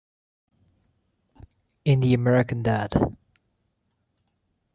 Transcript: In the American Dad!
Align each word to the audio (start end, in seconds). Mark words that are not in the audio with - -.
In 1.85 1.99
the 1.99 2.15
American 2.15 2.63
Dad! 2.63 2.95